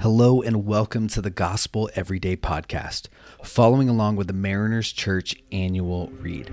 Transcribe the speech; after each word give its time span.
Hello 0.00 0.42
and 0.42 0.66
welcome 0.66 1.08
to 1.08 1.22
the 1.22 1.30
Gospel 1.30 1.88
Everyday 1.94 2.36
Podcast, 2.36 3.08
following 3.42 3.88
along 3.88 4.16
with 4.16 4.26
the 4.26 4.34
Mariners 4.34 4.92
Church 4.92 5.34
annual 5.50 6.08
read. 6.20 6.48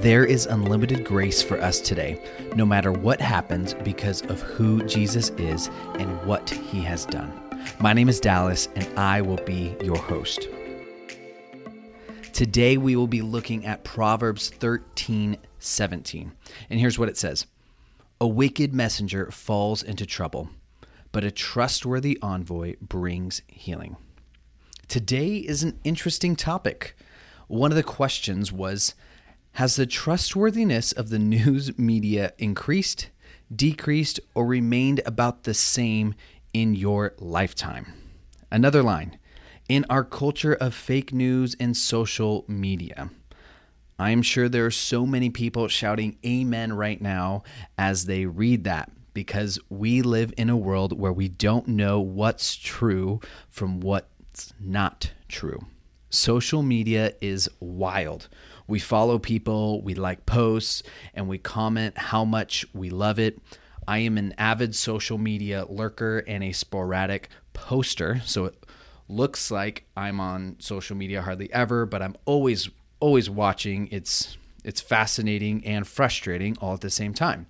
There 0.00 0.24
is 0.24 0.46
unlimited 0.46 1.04
grace 1.04 1.42
for 1.42 1.60
us 1.60 1.80
today, 1.80 2.22
no 2.54 2.64
matter 2.64 2.92
what 2.92 3.20
happens, 3.20 3.74
because 3.74 4.22
of 4.26 4.40
who 4.40 4.84
Jesus 4.84 5.30
is 5.30 5.68
and 5.98 6.24
what 6.26 6.48
he 6.48 6.80
has 6.82 7.04
done. 7.04 7.32
My 7.80 7.92
name 7.92 8.08
is 8.08 8.20
Dallas, 8.20 8.68
and 8.76 8.88
I 8.96 9.20
will 9.20 9.42
be 9.44 9.74
your 9.82 9.98
host. 9.98 10.46
Today, 12.32 12.76
we 12.76 12.94
will 12.94 13.08
be 13.08 13.20
looking 13.20 13.66
at 13.66 13.82
Proverbs 13.82 14.48
13 14.48 15.38
17. 15.58 16.32
And 16.70 16.80
here's 16.80 17.00
what 17.00 17.08
it 17.08 17.16
says 17.16 17.46
a 18.22 18.26
wicked 18.28 18.72
messenger 18.72 19.32
falls 19.32 19.82
into 19.82 20.06
trouble, 20.06 20.48
but 21.10 21.24
a 21.24 21.30
trustworthy 21.32 22.16
envoy 22.22 22.76
brings 22.80 23.42
healing. 23.48 23.96
Today 24.86 25.38
is 25.38 25.64
an 25.64 25.80
interesting 25.82 26.36
topic. 26.36 26.96
One 27.48 27.72
of 27.72 27.76
the 27.76 27.82
questions 27.82 28.52
was 28.52 28.94
Has 29.54 29.74
the 29.74 29.86
trustworthiness 29.86 30.92
of 30.92 31.08
the 31.08 31.18
news 31.34 31.76
media 31.76 32.32
increased, 32.38 33.10
decreased, 33.52 34.20
or 34.36 34.46
remained 34.46 35.00
about 35.04 35.42
the 35.42 35.52
same 35.52 36.14
in 36.54 36.76
your 36.76 37.14
lifetime? 37.18 37.92
Another 38.52 38.84
line 38.84 39.18
In 39.68 39.84
our 39.90 40.04
culture 40.04 40.54
of 40.54 40.74
fake 40.74 41.12
news 41.12 41.56
and 41.58 41.76
social 41.76 42.44
media, 42.46 43.10
I 44.02 44.10
am 44.10 44.22
sure 44.22 44.48
there 44.48 44.66
are 44.66 44.72
so 44.72 45.06
many 45.06 45.30
people 45.30 45.68
shouting 45.68 46.18
amen 46.26 46.72
right 46.72 47.00
now 47.00 47.44
as 47.78 48.06
they 48.06 48.26
read 48.26 48.64
that 48.64 48.90
because 49.14 49.60
we 49.68 50.02
live 50.02 50.34
in 50.36 50.50
a 50.50 50.56
world 50.56 50.98
where 50.98 51.12
we 51.12 51.28
don't 51.28 51.68
know 51.68 52.00
what's 52.00 52.56
true 52.56 53.20
from 53.48 53.78
what's 53.78 54.54
not 54.58 55.12
true. 55.28 55.66
Social 56.10 56.64
media 56.64 57.14
is 57.20 57.48
wild. 57.60 58.28
We 58.66 58.80
follow 58.80 59.20
people, 59.20 59.80
we 59.82 59.94
like 59.94 60.26
posts, 60.26 60.82
and 61.14 61.28
we 61.28 61.38
comment 61.38 61.96
how 61.96 62.24
much 62.24 62.66
we 62.74 62.90
love 62.90 63.20
it. 63.20 63.38
I 63.86 63.98
am 63.98 64.18
an 64.18 64.34
avid 64.36 64.74
social 64.74 65.16
media 65.16 65.64
lurker 65.68 66.24
and 66.26 66.42
a 66.42 66.50
sporadic 66.50 67.28
poster, 67.52 68.20
so 68.24 68.46
it 68.46 68.66
looks 69.08 69.52
like 69.52 69.84
I'm 69.96 70.18
on 70.18 70.56
social 70.58 70.96
media 70.96 71.22
hardly 71.22 71.52
ever, 71.52 71.86
but 71.86 72.02
I'm 72.02 72.16
always 72.24 72.68
always 73.02 73.28
watching. 73.28 73.88
It's 73.90 74.38
it's 74.64 74.80
fascinating 74.80 75.66
and 75.66 75.86
frustrating 75.86 76.56
all 76.60 76.74
at 76.74 76.80
the 76.80 76.90
same 76.90 77.12
time. 77.12 77.46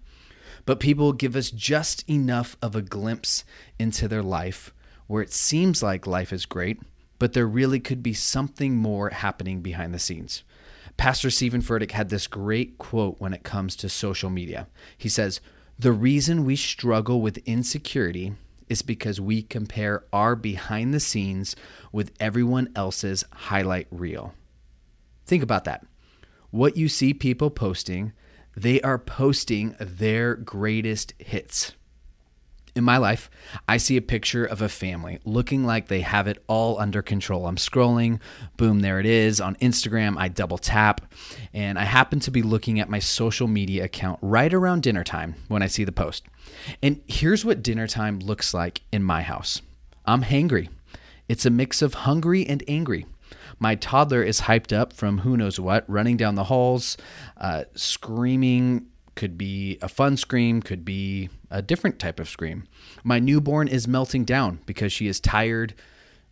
But 0.64 0.81
people 0.81 1.12
give 1.12 1.36
us 1.36 1.50
just 1.50 2.09
enough 2.09 2.56
of 2.62 2.75
a 2.75 2.83
glimpse 2.83 3.44
into 3.78 4.09
their 4.09 4.22
life 4.22 4.72
where 5.06 5.22
it 5.22 5.33
seems 5.33 5.83
like 5.83 6.06
life 6.06 6.33
is 6.33 6.47
great, 6.47 6.81
but 7.19 7.34
there 7.34 7.47
really 7.47 7.81
could 7.81 8.03
be 8.03 8.14
something 8.14 8.77
more 8.77 9.11
happening 9.11 9.61
behind 9.61 9.92
the 9.92 9.98
scenes. 9.98 10.42
Pastor 10.97 11.31
Steven 11.31 11.61
Furtick 11.61 11.91
had 11.91 12.09
this 12.09 12.27
great 12.27 12.78
quote 12.78 13.20
when 13.20 13.34
it 13.34 13.42
comes 13.42 13.77
to 13.77 13.89
social 13.89 14.31
media. 14.31 14.69
He 14.97 15.09
says, 15.09 15.41
The 15.78 15.92
reason 15.92 16.44
we 16.44 16.56
struggle 16.56 17.20
with 17.20 17.39
insecurity 17.44 18.34
is 18.69 18.81
because 18.81 19.20
we 19.20 19.42
compare 19.42 20.05
our 20.12 20.34
behind 20.34 20.94
the 20.94 21.00
scenes 21.00 21.56
with 21.92 22.12
everyone 22.19 22.70
else's 22.75 23.25
highlight 23.33 23.89
reel. 23.91 24.33
Think 25.27 25.42
about 25.42 25.65
that. 25.65 25.87
What 26.51 26.77
you 26.77 26.89
see 26.89 27.15
people 27.15 27.51
posting, 27.51 28.12
they 28.56 28.81
are 28.83 28.98
posting 28.98 29.75
their 29.78 30.34
greatest 30.34 31.15
hits. 31.19 31.73
In 32.75 32.84
my 32.84 32.97
life, 32.97 33.31
I 33.69 33.77
see 33.77 33.98
a 33.98 34.03
picture 34.03 34.47
of 34.47 34.62
a 34.62 34.69
family 34.69 35.19
looking 35.27 35.65
like 35.65 35.89
they 35.89 36.00
have 36.00 36.27
it 36.27 36.43
all 36.47 36.81
under 36.81 37.03
control. 37.03 37.47
I'm 37.47 37.56
scrolling, 37.56 38.19
boom, 38.56 38.81
there 38.81 38.98
it 38.98 39.05
is. 39.05 39.43
On 39.43 39.56
Instagram, 39.56 40.16
I 40.16 40.28
double 40.28 40.56
tap, 40.56 41.03
and 41.53 41.78
I 41.78 41.84
happen 41.84 42.19
to 42.21 42.31
be 42.31 42.41
looking 42.41 42.81
at 42.81 42.88
my 42.88 42.99
social 42.99 43.47
media 43.47 43.84
account 43.84 44.19
right 44.22 44.53
around 44.53 44.82
dinner 44.82 45.05
time 45.05 45.34
when 45.49 45.62
I 45.62 45.66
see 45.66 45.84
the 45.84 45.93
post. 45.93 46.25
And 46.82 47.03
here's 47.06 47.44
what 47.44 47.62
dinner 47.62 47.87
time 47.87 48.21
looks 48.21 48.55
like 48.55 48.81
in 48.91 49.03
my 49.03 49.21
house 49.21 49.61
I'm 50.06 50.22
hangry. 50.22 50.71
It's 51.28 51.44
a 51.44 51.50
mix 51.50 51.82
of 51.82 51.94
hungry 51.94 52.47
and 52.47 52.65
angry. 52.66 53.05
My 53.58 53.74
toddler 53.74 54.22
is 54.22 54.42
hyped 54.42 54.76
up 54.76 54.92
from 54.92 55.18
who 55.18 55.36
knows 55.36 55.60
what, 55.60 55.88
running 55.88 56.16
down 56.16 56.34
the 56.34 56.44
halls, 56.44 56.96
uh, 57.36 57.64
screaming. 57.74 58.86
Could 59.14 59.36
be 59.36 59.78
a 59.82 59.88
fun 59.88 60.16
scream, 60.16 60.62
could 60.62 60.86
be 60.86 61.28
a 61.50 61.60
different 61.60 61.98
type 61.98 62.18
of 62.18 62.30
scream. 62.30 62.64
My 63.04 63.18
newborn 63.18 63.68
is 63.68 63.86
melting 63.86 64.24
down 64.24 64.60
because 64.64 64.90
she 64.90 65.06
is 65.06 65.20
tired, 65.20 65.74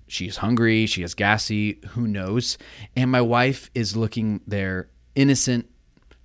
she 0.07 0.27
is 0.27 0.39
hungry, 0.39 0.87
she 0.87 1.03
is 1.03 1.15
gassy, 1.15 1.79
who 1.91 2.09
knows. 2.09 2.57
And 2.97 3.11
my 3.11 3.21
wife 3.21 3.71
is 3.75 3.97
looking 3.97 4.41
there 4.47 4.89
innocent, 5.15 5.69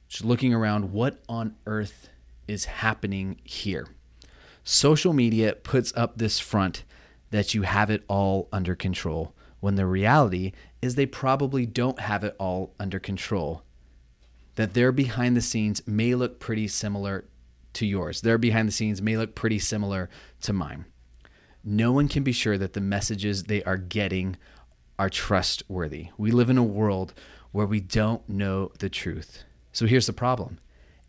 she's 0.07 0.23
looking 0.23 0.53
around, 0.53 0.93
what 0.93 1.21
on 1.27 1.55
earth 1.67 2.07
is 2.47 2.65
happening 2.65 3.41
here? 3.43 3.87
Social 4.63 5.11
media 5.11 5.55
puts 5.55 5.91
up 5.97 6.17
this 6.17 6.39
front 6.39 6.85
that 7.31 7.53
you 7.53 7.63
have 7.63 7.89
it 7.89 8.05
all 8.07 8.47
under 8.53 8.75
control 8.75 9.34
when 9.65 9.73
the 9.73 9.87
reality 9.87 10.51
is 10.79 10.93
they 10.93 11.07
probably 11.07 11.65
don't 11.65 11.99
have 11.99 12.23
it 12.23 12.35
all 12.37 12.75
under 12.79 12.99
control. 12.99 13.63
That 14.57 14.75
their 14.75 14.91
behind 14.91 15.35
the 15.35 15.41
scenes 15.41 15.81
may 15.87 16.13
look 16.13 16.39
pretty 16.39 16.67
similar 16.67 17.25
to 17.73 17.83
yours. 17.87 18.21
Their 18.21 18.37
behind 18.37 18.67
the 18.67 18.71
scenes 18.71 19.01
may 19.01 19.17
look 19.17 19.33
pretty 19.33 19.57
similar 19.57 20.07
to 20.41 20.53
mine. 20.53 20.85
No 21.63 21.91
one 21.91 22.07
can 22.07 22.21
be 22.21 22.31
sure 22.31 22.59
that 22.59 22.73
the 22.73 22.79
messages 22.79 23.45
they 23.45 23.63
are 23.63 23.75
getting 23.75 24.37
are 24.99 25.09
trustworthy. 25.09 26.09
We 26.15 26.29
live 26.29 26.51
in 26.51 26.59
a 26.59 26.63
world 26.63 27.15
where 27.51 27.65
we 27.65 27.79
don't 27.79 28.29
know 28.29 28.71
the 28.77 28.87
truth. 28.87 29.45
So 29.71 29.87
here's 29.87 30.05
the 30.05 30.13
problem 30.13 30.59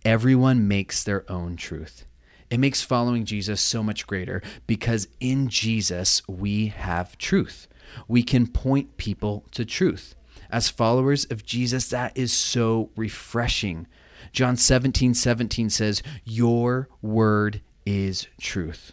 everyone 0.02 0.66
makes 0.66 1.04
their 1.04 1.30
own 1.30 1.56
truth. 1.56 2.06
It 2.48 2.58
makes 2.58 2.80
following 2.80 3.26
Jesus 3.26 3.60
so 3.60 3.82
much 3.82 4.06
greater 4.06 4.40
because 4.66 5.08
in 5.20 5.48
Jesus 5.48 6.26
we 6.26 6.68
have 6.68 7.18
truth 7.18 7.68
we 8.08 8.22
can 8.22 8.46
point 8.46 8.96
people 8.96 9.44
to 9.52 9.64
truth. 9.64 10.14
As 10.50 10.68
followers 10.68 11.24
of 11.26 11.44
Jesus, 11.44 11.88
that 11.88 12.16
is 12.16 12.32
so 12.32 12.90
refreshing. 12.96 13.86
John 14.32 14.56
17 14.56 15.14
17 15.14 15.70
says, 15.70 16.02
Your 16.24 16.88
word 17.02 17.60
is 17.84 18.28
truth. 18.40 18.92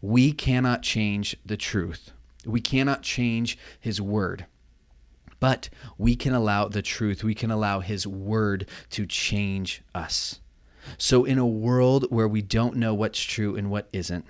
We 0.00 0.32
cannot 0.32 0.82
change 0.82 1.36
the 1.44 1.56
truth. 1.56 2.12
We 2.44 2.60
cannot 2.60 3.02
change 3.02 3.58
his 3.80 4.00
word. 4.00 4.46
But 5.40 5.68
we 5.98 6.16
can 6.16 6.32
allow 6.34 6.68
the 6.68 6.82
truth, 6.82 7.22
we 7.22 7.34
can 7.34 7.50
allow 7.50 7.80
his 7.80 8.06
word 8.06 8.68
to 8.90 9.06
change 9.06 9.82
us. 9.94 10.40
So, 10.98 11.24
in 11.24 11.38
a 11.38 11.46
world 11.46 12.06
where 12.10 12.28
we 12.28 12.42
don't 12.42 12.76
know 12.76 12.94
what's 12.94 13.20
true 13.20 13.56
and 13.56 13.70
what 13.70 13.88
isn't, 13.92 14.26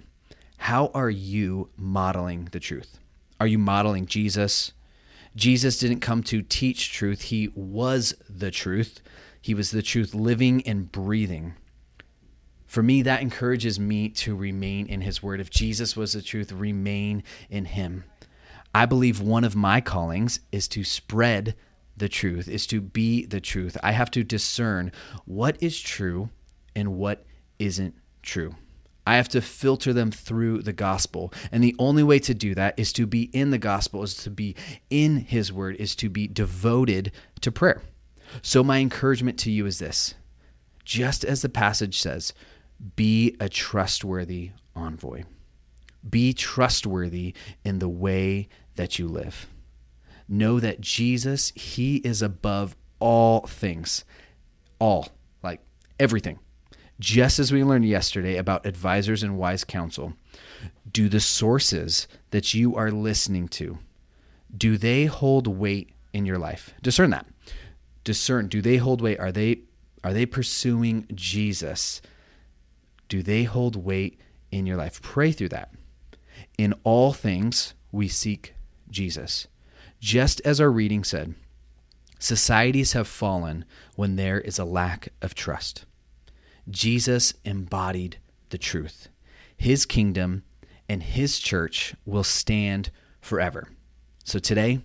how 0.58 0.91
are 0.94 1.10
you 1.10 1.70
modeling 1.76 2.48
the 2.50 2.60
truth? 2.60 2.98
Are 3.41 3.47
you 3.47 3.58
modeling 3.58 4.06
Jesus? 4.06 4.72
Jesus 5.34 5.78
didn't 5.78 6.00
come 6.00 6.22
to 6.24 6.42
teach 6.42 6.92
truth, 6.92 7.22
he 7.22 7.48
was 7.54 8.14
the 8.28 8.50
truth. 8.50 9.00
He 9.41 9.54
was 9.54 9.70
the 9.70 9.82
truth 9.82 10.12
living 10.12 10.66
and 10.66 10.91
breathing. 10.91 11.54
For 12.66 12.82
me, 12.82 13.02
that 13.02 13.22
encourages 13.22 13.78
me 13.78 14.08
to 14.08 14.34
remain 14.34 14.86
in 14.86 15.02
his 15.02 15.22
word. 15.22 15.41
If 15.41 15.50
Jesus 15.50 15.97
was 15.97 16.14
the 16.14 16.22
truth, 16.22 16.50
remain 16.50 17.22
in 17.48 17.66
him. 17.66 18.02
I 18.74 18.86
believe 18.86 19.20
one 19.20 19.44
of 19.44 19.54
my 19.54 19.80
callings 19.80 20.41
is 20.50 20.66
to 20.68 20.82
spread 20.82 21.54
the 21.97 22.08
truth, 22.08 22.48
is 22.48 22.66
to 22.66 22.80
be 22.80 23.24
the 23.24 23.41
truth. 23.41 23.76
I 23.82 23.92
have 23.92 24.10
to 24.10 24.24
discern 24.24 24.91
what 25.24 25.56
is 25.62 25.80
true 25.80 26.30
and 26.74 26.97
what 26.97 27.24
isn't 27.58 27.94
true. 28.22 28.56
I 29.06 29.17
have 29.17 29.28
to 29.31 29.41
filter 29.41 29.93
them 29.93 30.11
through 30.11 30.63
the 30.63 30.72
gospel. 30.72 31.33
And 31.53 31.63
the 31.63 31.77
only 31.78 32.03
way 32.03 32.19
to 32.19 32.34
do 32.34 32.54
that 32.57 32.75
is 32.77 32.92
to 32.95 33.07
be 33.07 33.25
in 33.33 33.51
the 33.51 33.59
gospel, 33.59 34.03
is 34.03 34.15
to 34.16 34.30
be 34.30 34.57
in 34.91 35.19
his 35.19 35.53
word, 35.53 35.77
is 35.77 35.95
to 35.97 36.10
be 36.10 36.27
devoted 36.27 37.13
to 37.41 37.53
prayer. 37.53 37.83
So, 38.42 38.65
my 38.65 38.78
encouragement 38.78 39.39
to 39.41 39.51
you 39.53 39.65
is 39.66 39.78
this 39.78 40.15
just 40.84 41.25
as 41.25 41.42
the 41.42 41.48
passage 41.48 42.01
says, 42.01 42.33
be 42.97 43.36
a 43.41 43.48
trustworthy 43.48 44.51
envoy. 44.75 45.22
Be 46.09 46.33
trustworthy 46.33 47.34
in 47.65 47.78
the 47.78 47.89
way 47.89 48.48
that 48.75 48.98
you 48.98 49.09
live. 49.09 49.47
Know 50.28 50.60
that 50.60 50.80
Jesus, 50.80 51.53
He 51.54 51.97
is 51.97 52.22
above 52.22 52.77
all 52.98 53.41
things, 53.47 54.04
all, 54.78 55.09
like 55.42 55.60
everything 55.98 56.39
just 56.98 57.39
as 57.39 57.53
we 57.53 57.65
learned 57.65 57.87
yesterday 57.87 58.37
about 58.37 58.66
advisors 58.66 59.22
and 59.22 59.39
wise 59.39 59.65
counsel, 59.65 60.15
do 60.91 61.09
the 61.09 61.21
sources 61.21 62.09
that 62.31 62.54
you 62.54 62.75
are 62.77 62.91
listening 62.91 63.48
to 63.48 63.78
do 64.57 64.78
they 64.78 65.04
hold 65.04 65.47
weight 65.47 65.91
in 66.13 66.25
your 66.25 66.39
life? 66.39 66.72
Discern 66.83 67.10
that. 67.10 67.27
Discern 68.04 68.48
do 68.48 68.63
they 68.63 68.77
hold 68.78 69.03
weight? 69.03 69.21
Are 69.21 69.33
they 69.33 69.60
are 70.03 70.15
they 70.15 70.25
pursuing 70.25 71.07
Jesus? 71.15 72.01
Do 73.09 73.22
they 73.22 73.42
hold 73.42 73.77
weight 73.77 74.21
in 74.51 74.66
your 74.66 74.77
life. 74.77 75.01
Pray 75.03 75.33
through 75.33 75.51
that. 75.51 75.72
In 76.59 76.75
all 76.84 77.13
things, 77.13 77.75
we 77.92 78.09
seek 78.09 78.54
Jesus. 78.91 79.47
Just 80.01 80.41
as 80.45 80.60
our 80.60 80.71
reading 80.71 81.04
said, 81.04 81.34
societies 82.19 82.92
have 82.92 83.09
fallen 83.09 83.65
when 83.95 84.16
there 84.16 84.41
is 84.41 84.59
a 84.59 84.65
lack 84.65 85.09
of 85.22 85.34
trust. 85.34 85.84
Jesus 86.68 87.34
embodied 87.45 88.18
the 88.51 88.59
truth. 88.59 89.09
His 89.57 89.86
kingdom 89.86 90.42
and 90.89 91.03
his 91.03 91.39
church 91.39 91.95
will 92.04 92.24
stand 92.24 92.91
forever. 93.21 93.68
So 94.24 94.39
today, 94.39 94.80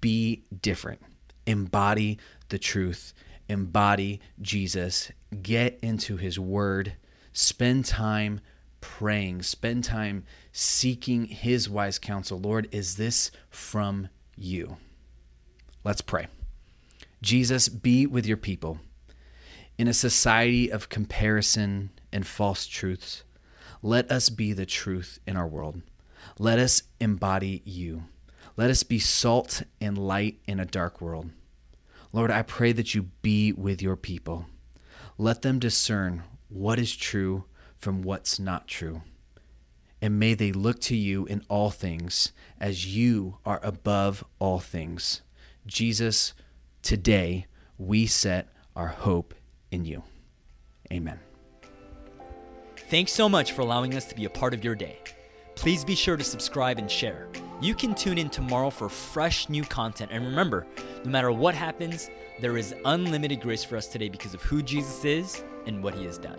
be 0.00 0.44
different. 0.62 1.00
Embody 1.46 2.18
the 2.48 2.58
truth. 2.58 3.12
Embody 3.48 4.20
Jesus. 4.40 5.10
Get 5.42 5.78
into 5.82 6.16
his 6.16 6.38
word. 6.38 6.94
Spend 7.32 7.84
time 7.84 8.40
praying. 8.80 9.42
Spend 9.42 9.84
time 9.84 10.24
seeking 10.52 11.26
his 11.26 11.68
wise 11.68 11.98
counsel. 11.98 12.38
Lord, 12.38 12.68
is 12.72 12.96
this 12.96 13.30
from 13.48 14.08
you? 14.36 14.76
Let's 15.84 16.00
pray. 16.00 16.26
Jesus, 17.22 17.68
be 17.68 18.06
with 18.06 18.26
your 18.26 18.36
people. 18.36 18.78
In 19.78 19.88
a 19.88 19.92
society 19.92 20.72
of 20.72 20.88
comparison 20.88 21.90
and 22.10 22.26
false 22.26 22.66
truths, 22.66 23.24
let 23.82 24.10
us 24.10 24.30
be 24.30 24.54
the 24.54 24.64
truth 24.64 25.18
in 25.26 25.36
our 25.36 25.46
world. 25.46 25.82
Let 26.38 26.58
us 26.58 26.82
embody 26.98 27.60
you. 27.66 28.04
Let 28.56 28.70
us 28.70 28.82
be 28.82 28.98
salt 28.98 29.64
and 29.78 29.98
light 29.98 30.38
in 30.46 30.58
a 30.58 30.64
dark 30.64 31.02
world. 31.02 31.30
Lord, 32.10 32.30
I 32.30 32.40
pray 32.40 32.72
that 32.72 32.94
you 32.94 33.10
be 33.20 33.52
with 33.52 33.82
your 33.82 33.96
people. 33.96 34.46
Let 35.18 35.42
them 35.42 35.58
discern 35.58 36.22
what 36.48 36.78
is 36.78 36.96
true 36.96 37.44
from 37.76 38.00
what's 38.00 38.38
not 38.38 38.66
true. 38.66 39.02
And 40.00 40.18
may 40.18 40.32
they 40.32 40.52
look 40.52 40.80
to 40.82 40.96
you 40.96 41.26
in 41.26 41.44
all 41.50 41.70
things 41.70 42.32
as 42.58 42.96
you 42.96 43.38
are 43.44 43.60
above 43.62 44.24
all 44.38 44.58
things. 44.58 45.20
Jesus, 45.66 46.32
today 46.80 47.44
we 47.76 48.06
set 48.06 48.48
our 48.74 48.88
hope 48.88 49.34
in 49.70 49.84
you. 49.84 50.02
Amen. 50.92 51.18
Thanks 52.88 53.12
so 53.12 53.28
much 53.28 53.52
for 53.52 53.62
allowing 53.62 53.94
us 53.96 54.06
to 54.06 54.14
be 54.14 54.24
a 54.24 54.30
part 54.30 54.54
of 54.54 54.62
your 54.62 54.74
day. 54.74 54.98
Please 55.56 55.84
be 55.84 55.94
sure 55.94 56.16
to 56.16 56.22
subscribe 56.22 56.78
and 56.78 56.90
share. 56.90 57.28
You 57.60 57.74
can 57.74 57.94
tune 57.94 58.18
in 58.18 58.28
tomorrow 58.28 58.70
for 58.70 58.88
fresh 58.88 59.48
new 59.48 59.64
content. 59.64 60.10
And 60.12 60.24
remember, 60.24 60.66
no 61.04 61.10
matter 61.10 61.32
what 61.32 61.54
happens, 61.54 62.10
there 62.40 62.56
is 62.58 62.74
unlimited 62.84 63.40
grace 63.40 63.64
for 63.64 63.76
us 63.76 63.86
today 63.86 64.10
because 64.10 64.34
of 64.34 64.42
who 64.42 64.62
Jesus 64.62 65.04
is 65.04 65.42
and 65.66 65.82
what 65.82 65.94
he 65.94 66.04
has 66.04 66.18
done. 66.18 66.38